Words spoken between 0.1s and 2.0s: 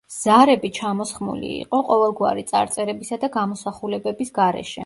ზარები ჩამოსხმული იყო